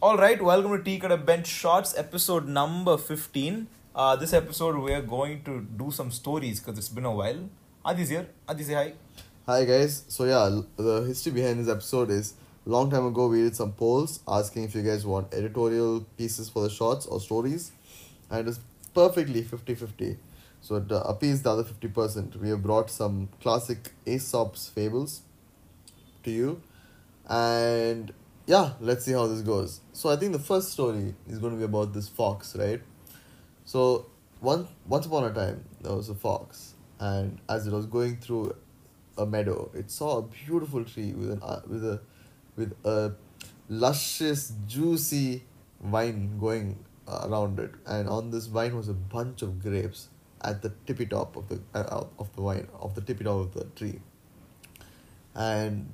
All 0.00 0.16
right, 0.16 0.40
welcome 0.40 0.76
to 0.76 0.82
Tea 0.84 1.00
Kadai 1.00 1.26
Bench 1.26 1.48
Shorts, 1.48 1.92
episode 1.98 2.46
number 2.46 2.96
15. 2.96 3.66
Uh, 3.96 4.14
this 4.14 4.32
episode, 4.32 4.76
we 4.76 4.92
are 4.92 5.02
going 5.02 5.42
to 5.42 5.66
do 5.76 5.90
some 5.90 6.12
stories 6.12 6.60
because 6.60 6.78
it's 6.78 6.88
been 6.88 7.04
a 7.04 7.12
while. 7.12 7.48
Adi's 7.84 8.08
here. 8.08 8.28
Adi, 8.48 8.62
say 8.62 8.74
hi. 8.74 8.92
Hi 9.46 9.64
guys. 9.64 10.04
So 10.06 10.22
yeah, 10.22 10.60
the 10.76 11.00
history 11.02 11.32
behind 11.32 11.58
this 11.58 11.68
episode 11.68 12.10
is 12.10 12.34
long 12.64 12.92
time 12.92 13.06
ago 13.06 13.26
we 13.26 13.42
did 13.42 13.56
some 13.56 13.72
polls 13.72 14.20
asking 14.28 14.64
if 14.64 14.76
you 14.76 14.82
guys 14.82 15.04
want 15.04 15.34
editorial 15.34 16.06
pieces 16.16 16.48
for 16.48 16.62
the 16.62 16.70
shorts 16.70 17.06
or 17.06 17.20
stories, 17.20 17.72
and 18.30 18.46
it's 18.46 18.60
perfectly 18.94 19.42
50-50. 19.42 20.16
So 20.60 20.78
to 20.78 21.02
appease 21.02 21.42
the 21.42 21.50
other 21.50 21.64
fifty 21.64 21.88
percent, 21.88 22.36
we 22.36 22.50
have 22.50 22.62
brought 22.62 22.88
some 22.88 23.30
classic 23.42 23.90
Aesop's 24.06 24.68
fables 24.68 25.22
to 26.22 26.30
you, 26.30 26.62
and 27.28 28.12
yeah, 28.48 28.72
let's 28.80 29.04
see 29.04 29.12
how 29.12 29.26
this 29.26 29.42
goes. 29.42 29.80
So 29.92 30.08
I 30.08 30.16
think 30.16 30.32
the 30.32 30.38
first 30.38 30.72
story 30.72 31.14
is 31.28 31.38
going 31.38 31.52
to 31.52 31.58
be 31.58 31.64
about 31.64 31.92
this 31.92 32.08
fox, 32.08 32.56
right? 32.56 32.80
So 33.66 34.06
one 34.40 34.66
once 34.86 35.04
upon 35.04 35.24
a 35.24 35.32
time 35.34 35.64
there 35.82 35.94
was 35.94 36.08
a 36.08 36.14
fox, 36.14 36.74
and 36.98 37.38
as 37.46 37.66
it 37.66 37.74
was 37.74 37.84
going 37.84 38.16
through 38.16 38.56
a 39.18 39.26
meadow, 39.26 39.70
it 39.74 39.90
saw 39.90 40.18
a 40.18 40.22
beautiful 40.22 40.82
tree 40.82 41.12
with 41.12 41.30
an 41.32 41.42
uh, 41.42 41.60
with 41.66 41.84
a 41.84 42.00
with 42.56 42.72
a 42.84 43.12
luscious, 43.68 44.54
juicy 44.66 45.44
vine 45.82 46.38
going 46.40 46.82
around 47.06 47.58
it, 47.58 47.72
and 47.84 48.08
on 48.08 48.30
this 48.30 48.46
vine 48.46 48.74
was 48.74 48.88
a 48.88 48.94
bunch 48.94 49.42
of 49.42 49.62
grapes 49.62 50.08
at 50.40 50.62
the 50.62 50.72
tippy 50.86 51.04
top 51.04 51.36
of 51.36 51.50
the 51.50 51.60
uh, 51.74 52.02
of 52.18 52.34
the 52.34 52.40
vine 52.40 52.66
of 52.80 52.94
the 52.94 53.02
tippy 53.02 53.24
top 53.24 53.40
of 53.40 53.52
the 53.52 53.64
tree, 53.76 54.00
and 55.34 55.92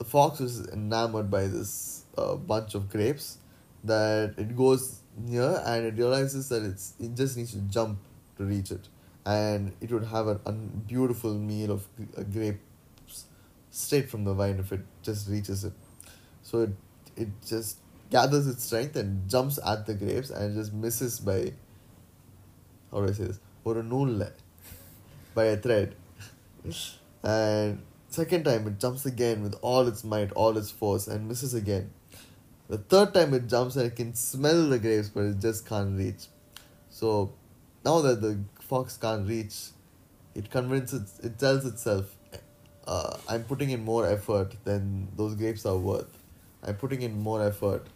the 0.00 0.04
fox 0.06 0.40
is 0.40 0.66
enamored 0.68 1.30
by 1.30 1.46
this 1.46 2.04
uh, 2.16 2.34
bunch 2.34 2.74
of 2.74 2.88
grapes 2.88 3.36
that 3.84 4.34
it 4.38 4.56
goes 4.56 5.00
near 5.16 5.62
and 5.66 5.84
it 5.84 5.94
realizes 5.96 6.48
that 6.48 6.62
it's, 6.62 6.94
it 6.98 7.14
just 7.14 7.36
needs 7.36 7.52
to 7.52 7.58
jump 7.76 7.98
to 8.38 8.44
reach 8.44 8.70
it. 8.70 8.88
And 9.26 9.74
it 9.82 9.92
would 9.92 10.04
have 10.04 10.26
a 10.26 10.40
un- 10.46 10.82
beautiful 10.88 11.34
meal 11.34 11.72
of 11.72 11.86
uh, 12.16 12.22
grapes 12.22 13.26
straight 13.70 14.08
from 14.08 14.24
the 14.24 14.32
vine 14.32 14.58
if 14.58 14.72
it 14.72 14.80
just 15.02 15.28
reaches 15.28 15.64
it. 15.64 15.74
So 16.42 16.62
it, 16.62 16.70
it 17.16 17.28
just 17.46 17.76
gathers 18.10 18.46
its 18.46 18.64
strength 18.64 18.96
and 18.96 19.28
jumps 19.28 19.58
at 19.64 19.84
the 19.86 19.92
grapes 19.94 20.30
and 20.30 20.54
just 20.56 20.72
misses 20.72 21.20
by, 21.20 21.52
how 22.90 23.02
do 23.02 23.08
I 23.08 23.12
say 23.12 23.24
this? 23.24 23.38
Or 23.64 23.76
a 23.78 23.82
noonle, 23.82 24.32
by 25.34 25.44
a 25.44 25.56
thread. 25.58 25.94
and 27.22 27.82
second 28.10 28.44
time 28.44 28.66
it 28.66 28.78
jumps 28.78 29.06
again 29.06 29.42
with 29.42 29.54
all 29.62 29.86
its 29.86 30.04
might 30.04 30.32
all 30.32 30.56
its 30.58 30.70
force 30.70 31.06
and 31.06 31.28
misses 31.28 31.54
again. 31.54 31.90
The 32.68 32.78
third 32.78 33.14
time 33.14 33.34
it 33.34 33.48
jumps 33.48 33.76
and 33.76 33.86
it 33.86 33.96
can 33.96 34.14
smell 34.14 34.68
the 34.68 34.78
grapes 34.78 35.08
but 35.08 35.24
it 35.24 35.40
just 35.40 35.66
can't 35.66 35.96
reach. 35.96 36.26
So 36.90 37.32
now 37.84 38.00
that 38.02 38.20
the 38.20 38.38
fox 38.60 38.96
can't 38.96 39.26
reach 39.26 39.54
it 40.34 40.50
convinces 40.50 41.18
it 41.22 41.38
tells 41.38 41.64
itself 41.64 42.16
uh, 42.86 43.16
i'm 43.28 43.42
putting 43.44 43.70
in 43.70 43.84
more 43.84 44.06
effort 44.06 44.54
than 44.64 45.08
those 45.16 45.34
grapes 45.34 45.66
are 45.66 45.76
worth. 45.76 46.18
I'm 46.62 46.76
putting 46.76 47.02
in 47.02 47.20
more 47.20 47.42
effort 47.42 47.86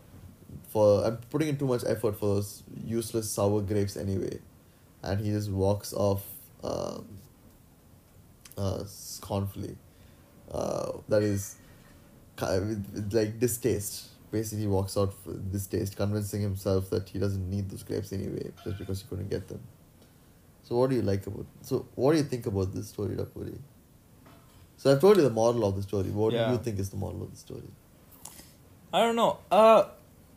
for 0.68 1.04
i'm 1.04 1.16
putting 1.30 1.48
in 1.48 1.56
too 1.56 1.66
much 1.66 1.82
effort 1.86 2.18
for 2.18 2.26
those 2.36 2.62
useless 2.84 3.30
sour 3.30 3.60
grapes 3.60 3.96
anyway. 3.96 4.38
And 5.02 5.20
he 5.20 5.30
just 5.30 5.50
walks 5.50 5.92
off 5.92 6.24
um, 6.62 7.04
uh, 8.56 8.84
scornfully. 8.86 9.76
Uh, 10.50 10.92
that 11.08 11.22
is, 11.22 11.56
with, 12.40 13.10
like 13.12 13.38
distaste. 13.38 14.08
Basically, 14.30 14.66
walks 14.66 14.96
out 14.96 15.14
with 15.24 15.52
distaste, 15.52 15.96
convincing 15.96 16.42
himself 16.42 16.90
that 16.90 17.08
he 17.08 17.18
doesn't 17.20 17.48
need 17.48 17.70
those 17.70 17.84
grapes 17.84 18.12
anyway, 18.12 18.50
just 18.64 18.78
because 18.78 19.00
he 19.02 19.06
couldn't 19.08 19.30
get 19.30 19.46
them. 19.48 19.60
So, 20.64 20.76
what 20.76 20.90
do 20.90 20.96
you 20.96 21.02
like 21.02 21.26
about? 21.26 21.46
So, 21.62 21.86
what 21.94 22.12
do 22.12 22.18
you 22.18 22.24
think 22.24 22.46
about 22.46 22.74
this 22.74 22.88
story, 22.88 23.14
Rapuri? 23.16 23.58
So, 24.77 24.90
I've 24.90 25.00
told 25.00 25.18
you 25.18 25.22
the 25.22 25.30
moral 25.30 25.64
of 25.64 25.77
the 25.77 25.83
story. 25.83 26.10
What 26.10 26.33
Yeah. 26.33 26.46
do 26.46 26.52
you 26.52 26.58
think 26.58 26.78
is 26.80 26.90
the 26.90 26.96
moral 26.96 27.22
of 27.22 27.30
the 27.30 27.36
story? 27.36 27.68
I 28.92 29.00
don't 29.00 29.16
know. 29.16 29.38
Uh, 29.50 29.84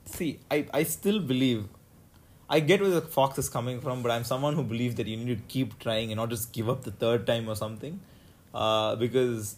see, 0.06 0.40
I, 0.52 0.68
I 0.74 0.84
still 0.84 1.20
believe. 1.20 1.68
I 2.50 2.60
get 2.62 2.82
where 2.82 2.90
the 2.90 3.02
fox 3.02 3.38
is 3.38 3.50
coming 3.50 3.82
from, 3.82 4.02
but 4.04 4.12
I'm 4.12 4.24
someone 4.24 4.54
who 4.54 4.64
believes 4.64 4.96
that 4.96 5.08
you 5.08 5.18
need 5.18 5.38
to 5.38 5.44
keep 5.48 5.80
trying 5.80 6.12
and 6.12 6.18
not 6.18 6.30
just 6.30 6.54
give 6.54 6.70
up 6.70 6.84
the 6.84 6.92
third 6.92 7.26
time 7.28 7.50
or 7.50 7.56
something. 7.56 8.00
Uh, 8.54 8.96
because 8.96 9.58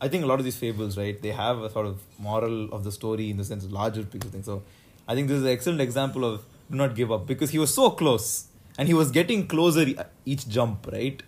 I 0.00 0.08
think 0.08 0.24
a 0.24 0.26
lot 0.26 0.38
of 0.38 0.44
these 0.44 0.56
fables, 0.56 0.96
right, 0.96 1.20
they 1.20 1.30
have 1.30 1.58
a 1.62 1.70
sort 1.70 1.86
of 1.86 2.00
moral 2.18 2.72
of 2.72 2.84
the 2.84 2.92
story 2.92 3.30
in 3.30 3.36
the 3.36 3.44
sense 3.44 3.64
of 3.64 3.72
larger 3.72 4.04
picture 4.04 4.28
thing. 4.28 4.42
So 4.42 4.62
I 5.08 5.14
think 5.14 5.28
this 5.28 5.38
is 5.38 5.42
an 5.42 5.48
excellent 5.50 5.80
example 5.80 6.24
of 6.24 6.44
do 6.70 6.76
not 6.76 6.94
give 6.94 7.10
up 7.10 7.26
because 7.26 7.50
he 7.50 7.58
was 7.58 7.72
so 7.74 7.90
close 7.90 8.46
and 8.78 8.86
he 8.86 8.94
was 8.94 9.10
getting 9.10 9.46
closer 9.48 9.86
each 10.24 10.48
jump, 10.48 10.88
right? 10.92 11.22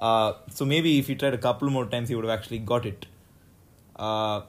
Uh, 0.00 0.32
so 0.50 0.64
maybe 0.64 0.98
if 0.98 1.08
he 1.08 1.14
tried 1.14 1.34
a 1.34 1.38
couple 1.38 1.68
more 1.70 1.86
times, 1.86 2.08
he 2.08 2.14
would 2.14 2.24
have 2.24 2.38
actually 2.38 2.58
got 2.58 2.86
it. 2.86 3.06
Uh, 3.96 4.42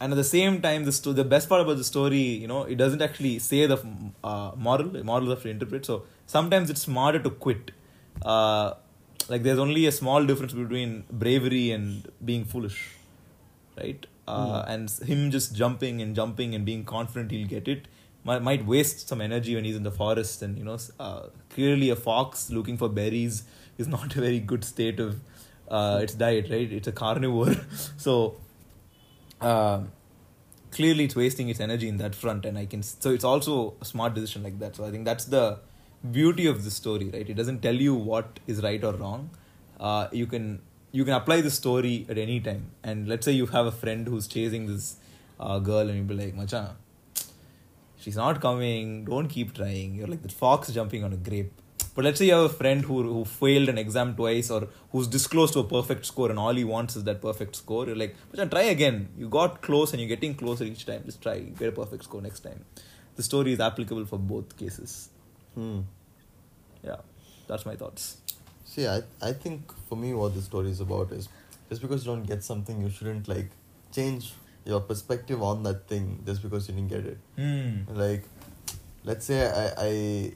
and 0.00 0.12
at 0.12 0.16
the 0.16 0.24
same 0.24 0.60
time, 0.60 0.84
the 0.84 0.92
sto- 0.92 1.12
the 1.12 1.24
best 1.24 1.48
part 1.48 1.60
about 1.60 1.76
the 1.76 1.84
story, 1.84 2.16
you 2.18 2.48
know, 2.48 2.62
it 2.64 2.76
doesn't 2.76 3.02
actually 3.02 3.38
say 3.38 3.66
the 3.66 3.78
uh, 4.24 4.52
moral. 4.56 4.88
The 4.88 5.04
moral 5.04 5.30
have 5.30 5.42
to 5.42 5.48
interpret. 5.48 5.86
So 5.86 6.04
sometimes 6.26 6.70
it's 6.70 6.82
smarter 6.82 7.18
to 7.20 7.30
quit. 7.30 7.70
Uh, 8.22 8.74
like 9.28 9.42
there's 9.42 9.58
only 9.58 9.86
a 9.86 9.92
small 9.92 10.24
difference 10.24 10.52
between 10.52 11.04
bravery 11.10 11.70
and 11.70 12.10
being 12.24 12.44
foolish, 12.44 12.88
right? 13.76 14.06
Uh, 14.28 14.64
And 14.66 14.90
him 15.04 15.30
just 15.30 15.54
jumping 15.54 16.00
and 16.00 16.14
jumping 16.14 16.54
and 16.54 16.64
being 16.64 16.84
confident 16.84 17.30
he'll 17.30 17.48
get 17.48 17.68
it 17.68 17.88
might, 18.24 18.42
might 18.42 18.64
waste 18.64 19.08
some 19.08 19.20
energy 19.20 19.54
when 19.54 19.64
he's 19.64 19.76
in 19.76 19.82
the 19.82 19.90
forest. 19.90 20.42
And 20.42 20.56
you 20.58 20.64
know, 20.64 20.78
uh, 21.00 21.24
clearly 21.50 21.90
a 21.90 21.96
fox 21.96 22.50
looking 22.50 22.76
for 22.76 22.88
berries 22.88 23.44
is 23.78 23.88
not 23.96 24.14
a 24.16 24.20
very 24.20 24.40
good 24.40 24.64
state 24.64 25.00
of 25.00 25.20
uh, 25.68 26.00
its 26.02 26.14
diet, 26.14 26.48
right? 26.50 26.70
It's 26.70 26.88
a 26.88 26.92
carnivore, 26.92 27.56
so 27.96 28.36
um, 29.40 29.90
clearly 30.70 31.04
it's 31.04 31.16
wasting 31.16 31.48
its 31.48 31.60
energy 31.60 31.88
in 31.88 31.96
that 31.98 32.14
front 32.14 32.44
and 32.46 32.56
i 32.58 32.64
can 32.64 32.82
so 32.82 33.10
it's 33.10 33.24
also 33.24 33.74
a 33.80 33.84
smart 33.84 34.14
decision 34.14 34.42
like 34.42 34.58
that 34.58 34.74
so 34.74 34.84
i 34.84 34.90
think 34.90 35.04
that's 35.04 35.26
the 35.26 35.58
beauty 36.10 36.46
of 36.46 36.64
the 36.64 36.70
story 36.70 37.10
right 37.12 37.28
it 37.28 37.34
doesn't 37.34 37.60
tell 37.60 37.74
you 37.74 37.94
what 37.94 38.40
is 38.46 38.62
right 38.62 38.82
or 38.82 38.92
wrong 38.94 39.30
uh, 39.80 40.08
you 40.12 40.26
can 40.26 40.60
you 40.92 41.04
can 41.04 41.14
apply 41.14 41.40
the 41.40 41.50
story 41.50 42.06
at 42.08 42.18
any 42.18 42.38
time. 42.40 42.70
And 42.82 43.08
let's 43.08 43.24
say 43.24 43.32
you 43.32 43.46
have 43.46 43.66
a 43.66 43.72
friend 43.72 44.06
who's 44.06 44.26
chasing 44.26 44.66
this 44.66 44.96
uh, 45.40 45.58
girl 45.58 45.88
and 45.88 45.96
you'll 45.96 46.06
be 46.06 46.14
like 46.14 46.34
machan 46.34 46.68
she's 48.02 48.16
not 48.16 48.40
coming. 48.40 49.04
Don't 49.04 49.28
keep 49.28 49.54
trying. 49.54 49.94
You're 49.94 50.08
like 50.08 50.22
the 50.22 50.28
fox 50.28 50.72
jumping 50.72 51.04
on 51.04 51.12
a 51.12 51.16
grape. 51.16 51.52
But 51.94 52.04
let's 52.04 52.18
say 52.18 52.26
you 52.26 52.32
have 52.32 52.44
a 52.44 52.48
friend 52.48 52.84
who, 52.84 53.02
who 53.02 53.24
failed 53.24 53.68
an 53.68 53.76
exam 53.76 54.14
twice 54.16 54.50
or 54.50 54.68
who's 54.90 55.06
disclosed 55.06 55.52
to 55.54 55.60
a 55.60 55.64
perfect 55.64 56.06
score 56.06 56.30
and 56.30 56.38
all 56.38 56.54
he 56.54 56.64
wants 56.64 56.96
is 56.96 57.04
that 57.04 57.20
perfect 57.20 57.54
score. 57.56 57.86
You're 57.86 57.96
like 57.96 58.16
"Machan, 58.32 58.48
try 58.48 58.62
again. 58.62 59.08
You 59.16 59.28
got 59.28 59.60
close 59.60 59.92
and 59.92 60.00
you're 60.00 60.08
getting 60.08 60.34
closer 60.34 60.64
each 60.64 60.86
time. 60.86 61.02
Just 61.04 61.20
try. 61.22 61.40
Get 61.40 61.68
a 61.68 61.72
perfect 61.72 62.04
score 62.04 62.22
next 62.22 62.40
time. 62.40 62.64
The 63.16 63.22
story 63.22 63.52
is 63.52 63.60
applicable 63.60 64.06
for 64.06 64.18
both 64.18 64.56
cases. 64.56 65.10
Hmm. 65.54 65.80
yeah. 66.82 66.96
That's 67.46 67.66
my 67.66 67.76
thoughts 67.76 68.21
See, 68.74 68.86
I, 68.86 69.02
I 69.20 69.34
think 69.34 69.70
for 69.86 69.96
me, 69.96 70.14
what 70.14 70.34
the 70.34 70.40
story 70.40 70.70
is 70.70 70.80
about 70.80 71.12
is 71.12 71.28
just 71.68 71.82
because 71.82 72.06
you 72.06 72.12
don't 72.12 72.22
get 72.22 72.42
something, 72.42 72.80
you 72.80 72.88
shouldn't 72.88 73.28
like 73.28 73.50
change 73.94 74.32
your 74.64 74.80
perspective 74.80 75.42
on 75.42 75.62
that 75.64 75.86
thing 75.88 76.22
just 76.24 76.42
because 76.42 76.70
you 76.70 76.74
didn't 76.76 76.88
get 76.88 77.04
it. 77.04 77.18
Hmm. 77.36 77.80
Like, 77.94 78.24
let's 79.04 79.26
say 79.26 79.44
I 79.46 79.66
I, 79.76 80.32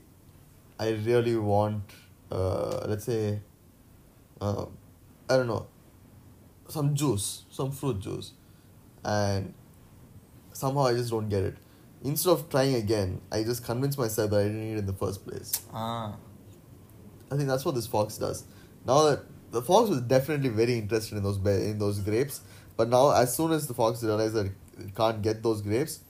I 0.79 0.91
really 1.07 1.37
want, 1.37 1.83
uh, 2.31 2.85
let's 2.87 3.07
say, 3.07 3.41
uh, 4.39 4.67
I 5.31 5.37
don't 5.39 5.47
know, 5.47 5.67
some 6.69 6.95
juice, 6.95 7.45
some 7.51 7.73
fruit 7.73 8.01
juice, 8.01 8.33
and 9.03 9.55
somehow 10.53 10.89
I 10.89 10.93
just 10.93 11.11
don't 11.11 11.31
get 11.31 11.43
it. 11.43 11.57
Instead 12.05 12.33
of 12.33 12.51
trying 12.51 12.75
again, 12.75 13.23
I 13.32 13.44
just 13.44 13.65
convince 13.65 13.97
myself 13.97 14.31
that 14.32 14.41
I 14.41 14.43
didn't 14.43 14.61
need 14.61 14.75
it 14.75 14.79
in 14.81 14.87
the 14.87 14.93
first 14.93 15.27
place. 15.27 15.62
ah 15.73 16.17
I 17.31 17.37
think 17.37 17.49
that's 17.49 17.64
what 17.64 17.75
this 17.75 17.87
fox 17.87 18.19
does. 18.19 18.44
Now 18.87 19.05
that 19.05 19.20
the 19.50 19.62
fox 19.62 19.88
was 19.90 20.00
definitely 20.02 20.49
very 20.49 20.78
interested 20.78 21.17
in 21.17 21.25
those 21.25 21.38
in 21.38 21.78
those 21.78 21.99
grapes, 22.00 22.40
but 22.76 22.88
now 22.88 23.11
as 23.11 23.37
soon 23.37 23.52
as 23.52 23.67
the 23.67 23.75
fox 23.75 24.02
realizes 24.02 24.34
that 24.34 24.46
it 24.46 24.94
can't 24.94 25.23
get 25.23 25.43
those 25.43 25.62
grapes, 25.62 26.00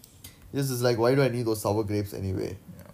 this 0.52 0.70
is 0.70 0.82
like, 0.82 0.98
why 0.98 1.14
do 1.14 1.22
I 1.22 1.28
need 1.28 1.46
those 1.46 1.62
sour 1.62 1.84
grapes 1.84 2.12
anyway? 2.14 2.56
Yeah. 2.78 2.90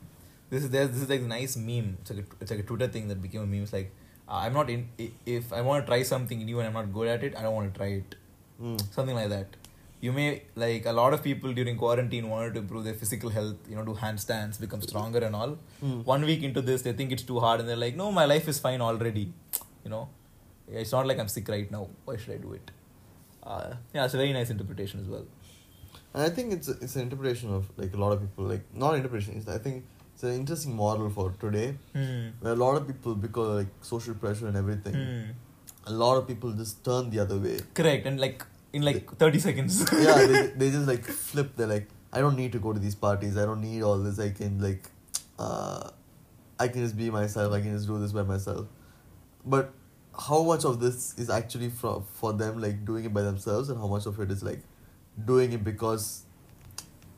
This 0.51 0.65
is 0.65 0.71
there's 0.71 0.91
this 0.91 1.03
is 1.03 1.09
like 1.09 1.21
a 1.21 1.25
nice 1.25 1.57
meme. 1.57 1.99
It's 2.01 2.11
like 2.11 2.21
a, 2.21 2.25
it's 2.41 2.51
like 2.51 2.61
a 2.61 2.65
Twitter 2.65 2.89
thing 2.89 3.09
that 3.09 3.23
became 3.23 3.43
a 3.43 3.47
meme. 3.47 3.63
It's 3.63 3.73
like 3.73 3.93
uh, 4.29 4.37
I'm 4.37 4.53
not 4.53 4.71
in. 4.71 4.89
If 5.27 5.53
I 5.53 5.63
want 5.63 5.85
to 5.85 5.91
try 5.91 6.03
something 6.03 6.45
new 6.45 6.59
and 6.61 6.69
I'm 6.69 6.75
not 6.75 6.93
good 6.93 7.09
at 7.09 7.25
it, 7.25 7.37
I 7.37 7.43
don't 7.43 7.55
want 7.55 7.73
to 7.73 7.79
try 7.79 7.89
it. 7.89 8.15
Mm. 8.63 8.93
Something 8.93 9.17
like 9.17 9.31
that. 9.31 9.47
You 10.07 10.13
may 10.13 10.29
like 10.63 10.87
a 10.93 10.93
lot 10.93 11.15
of 11.17 11.21
people 11.27 11.53
during 11.59 11.77
quarantine 11.83 12.29
wanted 12.29 12.55
to 12.55 12.61
improve 12.61 12.85
their 12.89 12.95
physical 13.03 13.31
health. 13.31 13.69
You 13.71 13.77
know, 13.77 13.85
do 13.91 13.95
handstands, 14.05 14.61
become 14.65 14.83
stronger 14.87 15.21
and 15.27 15.37
all. 15.41 15.53
Mm. 15.83 16.05
One 16.05 16.25
week 16.31 16.43
into 16.49 16.61
this, 16.71 16.83
they 16.87 16.93
think 17.01 17.13
it's 17.17 17.23
too 17.23 17.39
hard 17.45 17.61
and 17.61 17.69
they're 17.69 17.83
like, 17.85 17.95
no, 18.01 18.11
my 18.11 18.25
life 18.25 18.49
is 18.55 18.59
fine 18.59 18.81
already. 18.81 19.33
You 19.85 19.91
know, 19.91 20.09
it's 20.69 20.93
not 20.97 21.07
like 21.07 21.21
I'm 21.21 21.29
sick 21.29 21.49
right 21.49 21.71
now. 21.77 21.87
Why 22.05 22.17
should 22.17 22.35
I 22.35 22.39
do 22.39 22.53
it? 22.55 22.73
Uh, 23.45 23.75
yeah, 23.95 24.05
it's 24.05 24.15
a 24.15 24.17
very 24.25 24.33
nice 24.33 24.51
interpretation 24.51 25.01
as 25.01 25.07
well. 25.07 25.25
And 26.15 26.25
I 26.25 26.31
think 26.31 26.53
it's 26.53 26.69
a, 26.69 26.73
it's 26.81 26.97
an 26.97 27.03
interpretation 27.03 27.55
of 27.55 27.71
like 27.77 27.95
a 27.95 27.97
lot 28.05 28.13
of 28.13 28.21
people 28.21 28.45
like 28.47 28.65
not 28.75 28.95
interpretation. 28.97 29.37
It's, 29.37 29.49
I 29.49 29.59
think 29.59 29.85
it's 30.15 30.25
an 30.25 30.33
interesting 30.35 30.75
model 30.77 31.11
for 31.11 31.31
today 31.41 31.75
Hmm. 31.95 32.29
where 32.41 32.55
a 32.55 32.57
lot 32.57 32.77
of 32.77 32.87
people 32.89 33.15
because 33.15 33.49
of, 33.51 33.55
like 33.63 33.73
social 33.83 34.15
pressure 34.15 34.49
and 34.49 34.57
everything, 34.57 34.95
Hmm. 34.95 35.31
a 35.87 35.93
lot 35.93 36.17
of 36.17 36.27
people 36.27 36.51
just 36.65 36.85
turn 36.85 37.11
the 37.11 37.21
other 37.21 37.39
way. 37.39 37.59
Correct, 37.75 38.05
and 38.07 38.21
like 38.21 38.45
in 38.73 38.83
like 38.83 39.17
thirty 39.17 39.39
seconds. 39.39 39.81
yeah, 39.93 40.27
they, 40.27 40.47
they 40.57 40.71
just 40.71 40.87
like 40.87 41.05
flip. 41.05 41.57
They're 41.57 41.67
like, 41.67 41.89
I 42.13 42.21
don't 42.21 42.37
need 42.37 42.53
to 42.53 42.59
go 42.59 42.73
to 42.73 42.79
these 42.79 42.95
parties. 42.95 43.37
I 43.37 43.45
don't 43.45 43.61
need 43.61 43.83
all 43.83 43.99
this. 43.99 44.19
I 44.19 44.31
can 44.31 44.59
like, 44.61 44.89
uh, 45.39 45.91
I 46.59 46.69
can 46.69 46.83
just 46.83 46.97
be 46.97 47.11
myself. 47.11 47.53
I 47.53 47.61
can 47.61 47.73
just 47.73 47.87
do 47.87 47.99
this 47.99 48.13
by 48.13 48.23
myself. 48.23 48.67
But 49.45 49.73
how 50.19 50.43
much 50.43 50.65
of 50.65 50.81
this 50.81 51.19
is 51.19 51.31
actually 51.31 51.71
for 51.71 52.05
for 52.15 52.33
them 52.33 52.61
like 52.61 52.85
doing 52.85 53.05
it 53.05 53.15
by 53.15 53.23
themselves, 53.23 53.69
and 53.69 53.79
how 53.79 53.87
much 53.87 54.07
of 54.07 54.21
it 54.21 54.31
is 54.31 54.43
like 54.43 54.61
doing 55.25 55.53
it 55.53 55.65
because 55.65 56.25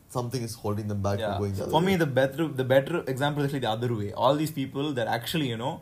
something 0.09 0.43
is 0.43 0.55
holding 0.55 0.89
them 0.89 1.03
back 1.03 1.19
yeah. 1.19 1.33
from 1.33 1.43
going 1.43 1.55
the 1.55 1.67
For 1.67 1.81
way. 1.81 1.87
me, 1.87 1.97
the 1.97 2.07
better 2.07 2.47
the 2.49 2.65
better 2.65 3.03
example 3.07 3.43
is 3.43 3.49
actually 3.49 3.67
the 3.67 3.71
other 3.71 3.95
way. 3.95 4.13
All 4.13 4.35
these 4.35 4.51
people 4.51 4.93
that 4.93 5.07
actually 5.07 5.49
you 5.49 5.57
know. 5.57 5.75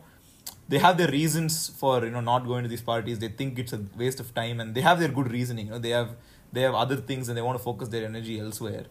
They 0.67 0.79
have 0.79 0.97
their 0.97 1.09
reasons 1.09 1.69
for 1.69 2.03
you 2.05 2.11
know 2.11 2.21
not 2.21 2.45
going 2.45 2.63
to 2.63 2.69
these 2.69 2.81
parties. 2.81 3.19
They 3.19 3.27
think 3.27 3.59
it's 3.59 3.73
a 3.73 3.81
waste 3.97 4.19
of 4.19 4.33
time, 4.33 4.59
and 4.59 4.73
they 4.75 4.81
have 4.81 4.99
their 4.99 5.09
good 5.09 5.31
reasoning. 5.31 5.67
You 5.67 5.73
know, 5.73 5.79
they 5.79 5.89
have 5.89 6.15
they 6.51 6.61
have 6.61 6.73
other 6.73 6.95
things, 6.95 7.27
and 7.29 7.37
they 7.37 7.41
want 7.41 7.57
to 7.57 7.63
focus 7.63 7.89
their 7.89 8.05
energy 8.05 8.39
elsewhere. 8.39 8.85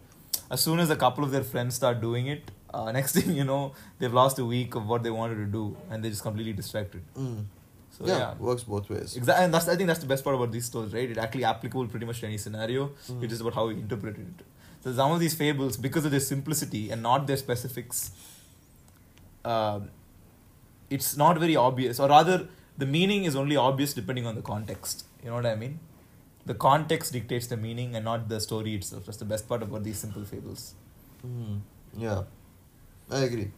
As 0.51 0.61
soon 0.61 0.81
as 0.81 0.91
a 0.91 0.97
couple 0.97 1.25
of 1.25 1.31
their 1.31 1.45
friends 1.45 1.75
start 1.75 2.01
doing 2.01 2.27
it, 2.27 2.51
uh, 2.75 2.93
next 2.99 3.13
thing 3.15 3.35
you 3.35 3.45
know, 3.45 3.73
they've 3.99 4.13
lost 4.13 4.39
a 4.39 4.45
week 4.45 4.75
of 4.75 4.87
what 4.87 5.03
they 5.03 5.11
wanted 5.11 5.37
to 5.37 5.47
do, 5.47 5.77
and 5.91 6.05
they're 6.05 6.11
just 6.11 6.23
completely 6.23 6.53
distracted. 6.53 7.03
Mm. 7.17 7.45
So 7.91 8.07
yeah, 8.07 8.19
yeah, 8.19 8.35
works 8.39 8.63
both 8.65 8.89
ways. 8.89 9.17
Exactly, 9.17 9.45
and 9.45 9.55
that's 9.55 9.69
I 9.69 9.77
think 9.77 9.87
that's 9.87 10.01
the 10.01 10.07
best 10.07 10.25
part 10.25 10.37
about 10.37 10.53
these 10.53 10.65
stories, 10.65 10.93
right? 10.93 11.09
It's 11.09 11.19
actually 11.19 11.45
applicable 11.45 11.89
pretty 11.89 12.07
much 12.07 12.21
to 12.21 12.27
any 12.27 12.39
scenario. 12.39 12.89
Mm. 13.09 13.23
It's 13.23 13.31
just 13.33 13.43
about 13.43 13.55
how 13.55 13.69
we 13.69 13.75
interpret 13.75 14.17
it. 14.17 14.45
So 14.83 14.93
some 14.93 15.13
of 15.13 15.21
these 15.21 15.35
fables, 15.35 15.77
because 15.77 16.05
of 16.05 16.11
their 16.11 16.21
simplicity 16.21 16.91
and 16.91 17.03
not 17.03 17.27
their 17.27 17.37
specifics, 17.37 18.11
um, 19.45 19.91
it's 20.97 21.17
not 21.17 21.39
very 21.39 21.56
obvious, 21.56 22.00
or 22.00 22.09
rather, 22.09 22.37
the 22.83 22.87
meaning 22.87 23.25
is 23.25 23.37
only 23.37 23.56
obvious 23.56 23.94
depending 23.94 24.27
on 24.27 24.35
the 24.35 24.43
context. 24.43 25.06
You 25.23 25.31
know 25.31 25.37
what 25.37 25.47
I 25.47 25.55
mean? 25.55 25.81
The 26.44 26.55
context 26.55 27.12
dictates 27.12 27.47
the 27.47 27.56
meaning, 27.56 27.94
and 27.97 28.05
not 28.05 28.29
the 28.29 28.41
story 28.41 28.75
itself. 28.75 29.06
That's 29.06 29.19
the 29.19 29.25
best 29.33 29.49
part 29.49 29.62
about 29.62 29.85
these 29.85 29.99
simple 29.99 30.25
fables. 30.25 30.75
Mm. 31.27 31.61
Yeah, 31.97 32.23
I 33.11 33.21
agree. 33.21 33.50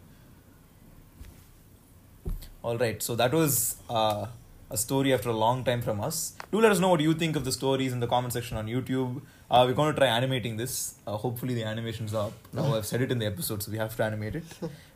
All 2.62 2.78
right, 2.78 3.02
so 3.02 3.14
that 3.16 3.32
was 3.32 3.76
uh, 3.90 4.26
a 4.70 4.76
story 4.76 5.12
after 5.12 5.28
a 5.28 5.38
long 5.44 5.64
time 5.64 5.82
from 5.82 6.00
us. 6.00 6.34
Do 6.50 6.60
let 6.60 6.72
us 6.72 6.78
know 6.80 6.88
what 6.88 7.00
you 7.00 7.14
think 7.14 7.36
of 7.36 7.44
the 7.44 7.52
stories 7.52 7.92
in 7.92 8.00
the 8.00 8.06
comment 8.06 8.32
section 8.32 8.56
on 8.56 8.66
YouTube. 8.66 9.20
Uh, 9.50 9.64
we're 9.66 9.74
going 9.74 9.92
to 9.94 9.98
try 9.98 10.08
animating 10.08 10.56
this. 10.56 10.94
Uh, 11.06 11.16
hopefully, 11.16 11.54
the 11.54 11.64
animation's 11.64 12.14
are 12.14 12.28
up. 12.28 12.32
Now, 12.52 12.74
I've 12.74 12.86
said 12.86 13.02
it 13.02 13.12
in 13.12 13.18
the 13.18 13.26
episode, 13.26 13.62
so 13.62 13.70
we 13.70 13.78
have 13.78 13.94
to 13.96 14.04
animate 14.04 14.36
it. 14.36 14.44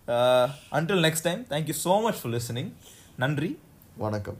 Uh, 0.08 0.48
until 0.72 1.00
next 1.00 1.20
time, 1.20 1.44
thank 1.44 1.68
you 1.68 1.74
so 1.74 2.00
much 2.00 2.16
for 2.16 2.28
listening. 2.28 2.74
Nandri. 3.18 3.56
Vanakkam. 3.98 4.36